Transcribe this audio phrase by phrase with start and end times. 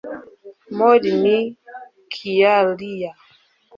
[0.77, 1.25] Maureen
[2.11, 3.11] Kyalya